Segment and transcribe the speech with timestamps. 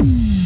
[0.00, 0.39] Mm-hmm.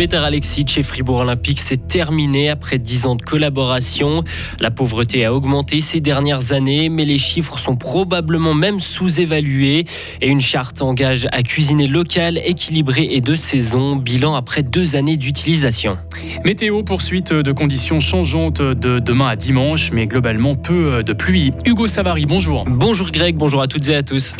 [0.00, 4.24] Peter Alexic chez Fribourg Olympique, c'est terminé après 10 ans de collaboration.
[4.58, 9.84] La pauvreté a augmenté ces dernières années, mais les chiffres sont probablement même sous-évalués.
[10.22, 13.94] Et une charte engage à cuisiner local, équilibré et de saison.
[13.94, 15.98] Bilan après deux années d'utilisation.
[16.46, 21.52] Météo, poursuite de conditions changeantes de demain à dimanche, mais globalement peu de pluie.
[21.66, 22.64] Hugo Savary, bonjour.
[22.66, 24.34] Bonjour Greg, bonjour à toutes et à tous.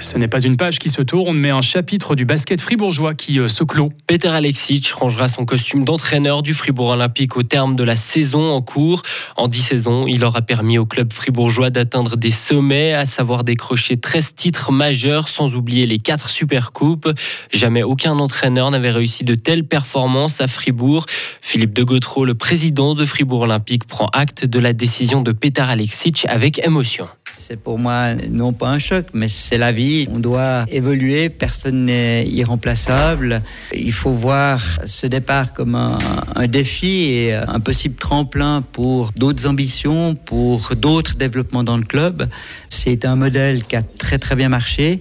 [0.00, 3.40] Ce n'est pas une page qui se tourne, mais un chapitre du basket fribourgeois qui
[3.40, 3.88] euh, se clôt.
[4.06, 8.62] Peter Alexic rangera son costume d'entraîneur du Fribourg Olympique au terme de la saison en
[8.62, 9.02] cours.
[9.36, 13.96] En dix saisons, il aura permis au club fribourgeois d'atteindre des sommets, à savoir décrocher
[13.96, 17.08] 13 titres majeurs, sans oublier les 4 supercoupes.
[17.52, 21.06] Jamais aucun entraîneur n'avait réussi de telles performances à Fribourg.
[21.40, 25.62] Philippe de Gautreau, le président de Fribourg Olympique, prend acte de la décision de Peter
[25.62, 27.08] Alexic avec émotion.
[27.40, 30.08] C'est pour moi non pas un choc, mais c'est la vie.
[30.12, 33.42] On doit évoluer, personne n'est irremplaçable.
[33.72, 40.16] Il faut voir ce départ comme un, défi et un possible tremplin pour d'autres ambitions,
[40.16, 42.28] pour d'autres développements dans le club.
[42.68, 45.00] C'est un modèle qui a très très bien marché.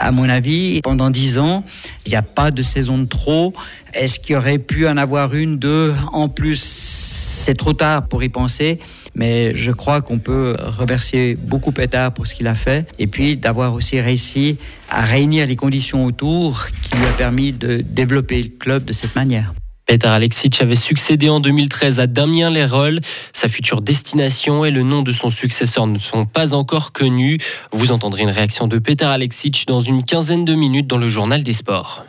[0.00, 1.64] À mon avis, pendant dix ans,
[2.06, 3.52] il n'y a pas de saison de trop.
[3.92, 7.13] Est-ce qu'il y aurait pu en avoir une, deux en plus?
[7.44, 8.78] C'est trop tard pour y penser
[9.14, 13.36] mais je crois qu'on peut remercier beaucoup Peter pour ce qu'il a fait et puis
[13.36, 14.56] d'avoir aussi réussi
[14.88, 19.14] à réunir les conditions autour qui lui a permis de développer le club de cette
[19.14, 19.52] manière.
[19.86, 23.00] Peter Alexic avait succédé en 2013 à Damien Leroll.
[23.34, 27.36] Sa future destination et le nom de son successeur ne sont pas encore connus.
[27.70, 31.42] Vous entendrez une réaction de Peter Alexic dans une quinzaine de minutes dans le journal
[31.42, 32.06] des sports.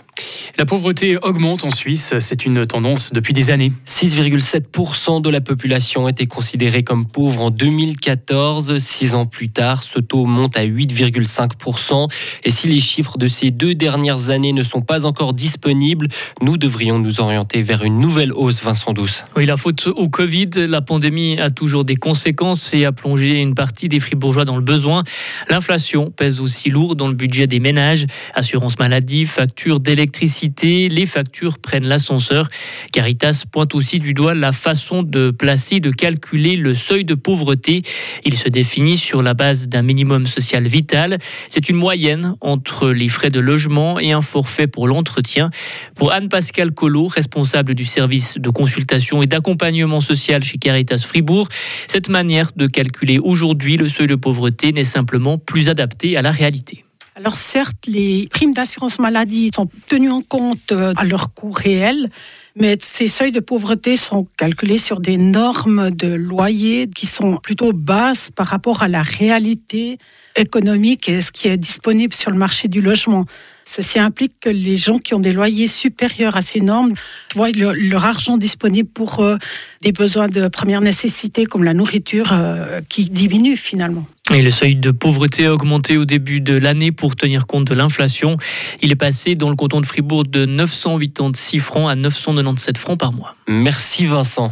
[0.57, 3.73] La pauvreté augmente en Suisse, c'est une tendance depuis des années.
[3.85, 8.77] 6,7% de la population était considérée comme pauvre en 2014.
[8.77, 12.09] Six ans plus tard, ce taux monte à 8,5%.
[12.43, 16.07] Et si les chiffres de ces deux dernières années ne sont pas encore disponibles,
[16.41, 19.25] nous devrions nous orienter vers une nouvelle hausse, Vincent Douce.
[19.35, 23.55] Oui, la faute au Covid, la pandémie a toujours des conséquences et a plongé une
[23.55, 25.03] partie des fribourgeois dans le besoin.
[25.49, 28.05] L'inflation pèse aussi lourd dans le budget des ménages.
[28.33, 32.47] Assurance maladie, factures d'électricité les factures prennent l'ascenseur.
[32.91, 37.81] Caritas pointe aussi du doigt la façon de placer, de calculer le seuil de pauvreté.
[38.23, 41.17] Il se définit sur la base d'un minimum social vital.
[41.49, 45.49] C'est une moyenne entre les frais de logement et un forfait pour l'entretien.
[45.95, 51.47] Pour Anne-Pascale Collot, responsable du service de consultation et d'accompagnement social chez Caritas Fribourg,
[51.87, 56.29] cette manière de calculer aujourd'hui le seuil de pauvreté n'est simplement plus adaptée à la
[56.29, 56.84] réalité.
[57.17, 62.09] Alors certes, les primes d'assurance maladie sont tenues en compte euh, à leur coût réel,
[62.57, 67.71] mais ces seuils de pauvreté sont calculés sur des normes de loyer qui sont plutôt
[67.71, 69.97] basses par rapport à la réalité
[70.35, 73.25] économique et ce qui est disponible sur le marché du logement.
[73.63, 76.95] Ceci implique que les gens qui ont des loyers supérieurs à ces normes
[77.33, 79.37] voient leur argent disponible pour euh,
[79.81, 84.05] des besoins de première nécessité comme la nourriture euh, qui diminue finalement.
[84.33, 87.75] Et le seuil de pauvreté a augmenté au début de l'année pour tenir compte de
[87.75, 88.37] l'inflation.
[88.81, 93.13] Il est passé dans le canton de Fribourg de 986 francs à 997 francs par
[93.13, 93.35] mois.
[93.47, 94.51] Merci Vincent.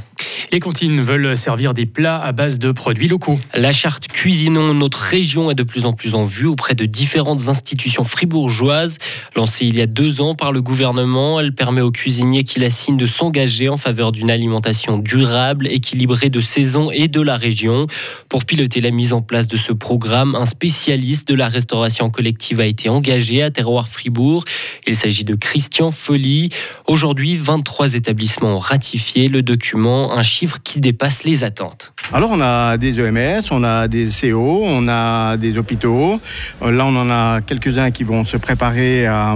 [0.51, 3.39] Les cantines veulent servir des plats à base de produits locaux.
[3.55, 7.49] La charte Cuisinons notre région est de plus en plus en vue auprès de différentes
[7.49, 8.99] institutions fribourgeoises.
[9.35, 12.69] Lancée il y a deux ans par le gouvernement, elle permet aux cuisiniers qui la
[12.69, 17.87] signent de s'engager en faveur d'une alimentation durable, équilibrée de saison et de la région.
[18.29, 22.59] Pour piloter la mise en place de ce programme, un spécialiste de la restauration collective
[22.59, 24.43] a été engagé à Terroir Fribourg.
[24.85, 26.49] Il s'agit de Christian Folly.
[26.85, 31.93] Aujourd'hui, 23 établissements ont ratifié le document, un chiffre qui dépasse les attentes.
[32.11, 36.19] Alors on a des EMS, on a des CO, on a des hôpitaux.
[36.61, 39.33] Là on en a quelques-uns qui vont se préparer à,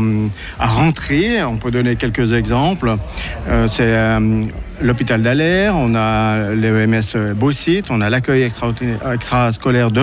[0.60, 1.42] rentrer.
[1.42, 2.98] On peut donner quelques exemples.
[3.48, 4.44] Euh, c'est euh,
[4.82, 10.02] l'hôpital d'Alaire, on a l'EMS Beaucite, on a l'accueil extrascolaire de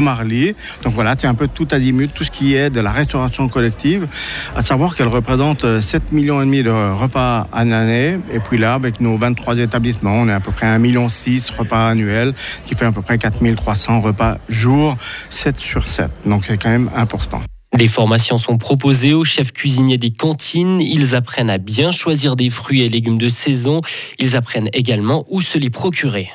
[0.82, 4.06] Donc voilà, c'est un peu tout azimut, tout ce qui est de la restauration collective,
[4.56, 8.19] à savoir qu'elle représente 7 millions et demi de repas en année.
[8.32, 11.08] Et puis là, avec nos 23 établissements, on est à peu près 1,6 million
[11.56, 12.34] repas annuels,
[12.64, 14.96] qui fait à peu près 4300 repas jour,
[15.31, 16.11] 7 sur 7.
[16.26, 17.40] Donc c'est quand même important.
[17.75, 20.81] Des formations sont proposées aux chefs cuisiniers des cantines.
[20.81, 23.81] Ils apprennent à bien choisir des fruits et légumes de saison.
[24.20, 26.31] Ils apprennent également où se les procurer.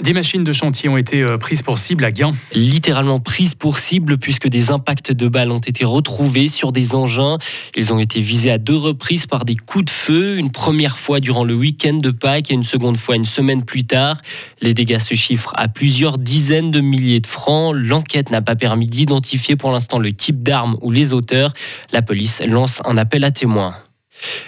[0.00, 2.34] Des machines de chantier ont été euh, prises pour cible à Guin.
[2.52, 7.38] Littéralement prises pour cible puisque des impacts de balles ont été retrouvés sur des engins.
[7.76, 11.20] Ils ont été visés à deux reprises par des coups de feu, une première fois
[11.20, 14.20] durant le week-end de Pâques et une seconde fois une semaine plus tard.
[14.60, 17.72] Les dégâts se chiffrent à plusieurs dizaines de milliers de francs.
[17.76, 21.52] L'enquête n'a pas permis d'identifier pour l'instant le type d'arme ou les auteurs.
[21.92, 23.76] La police lance un appel à témoins.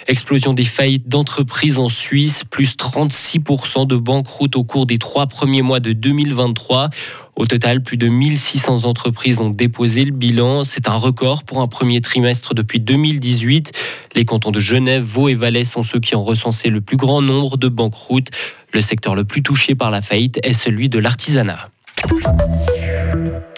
[0.07, 5.61] Explosion des faillites d'entreprises en Suisse, plus 36% de banqueroute au cours des trois premiers
[5.61, 6.89] mois de 2023.
[7.35, 10.63] Au total, plus de 1600 entreprises ont déposé le bilan.
[10.63, 13.71] C'est un record pour un premier trimestre depuis 2018.
[14.15, 17.21] Les cantons de Genève, Vaud et Valais sont ceux qui ont recensé le plus grand
[17.21, 18.29] nombre de banqueroutes.
[18.73, 21.69] Le secteur le plus touché par la faillite est celui de l'artisanat.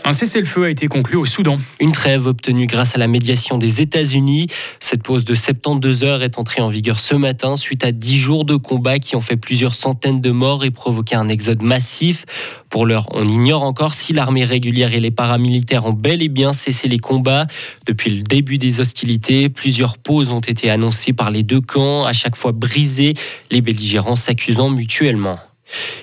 [0.09, 1.59] Un cessez-le-feu a été conclu au Soudan.
[1.79, 4.47] Une trêve obtenue grâce à la médiation des États-Unis.
[4.79, 8.43] Cette pause de 72 heures est entrée en vigueur ce matin suite à 10 jours
[8.43, 12.25] de combats qui ont fait plusieurs centaines de morts et provoqué un exode massif.
[12.69, 16.53] Pour l'heure, on ignore encore si l'armée régulière et les paramilitaires ont bel et bien
[16.53, 17.45] cessé les combats.
[17.85, 22.13] Depuis le début des hostilités, plusieurs pauses ont été annoncées par les deux camps, à
[22.13, 23.13] chaque fois brisées,
[23.51, 25.39] les belligérants s'accusant mutuellement.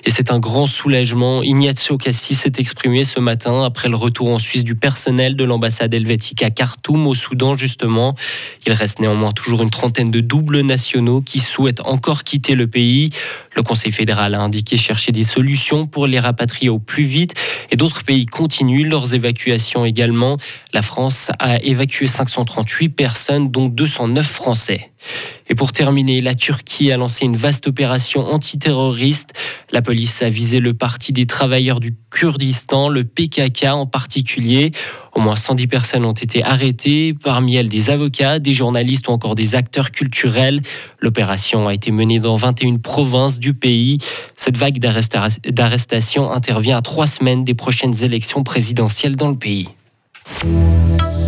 [0.05, 1.43] Et c'est un grand soulagement.
[1.43, 5.93] Ignazio Cassis s'est exprimé ce matin après le retour en Suisse du personnel de l'ambassade
[5.93, 8.15] helvétique à Khartoum, au Soudan justement.
[8.65, 13.09] Il reste néanmoins toujours une trentaine de doubles nationaux qui souhaitent encore quitter le pays.
[13.57, 17.33] Le Conseil fédéral a indiqué chercher des solutions pour les rapatrier au plus vite
[17.71, 20.37] et d'autres pays continuent leurs évacuations également.
[20.73, 24.91] La France a évacué 538 personnes, dont 209 Français.
[25.49, 29.33] Et pour terminer, la Turquie a lancé une vaste opération antiterroriste.
[29.71, 34.71] La police a visé le parti des travailleurs du Kurdistan, le PKK en particulier.
[35.17, 39.33] Au moins 110 personnes ont été arrêtées, parmi elles des avocats, des journalistes ou encore
[39.33, 40.61] des acteurs culturels.
[40.99, 43.97] L'opération a été menée dans 21 provinces du pays.
[44.35, 49.69] Cette vague d'arrestations intervient à trois semaines des prochaines élections présidentielles dans le pays.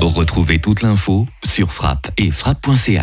[0.01, 2.95] Retrouvez toute l'info sur frappe et frappe.ch.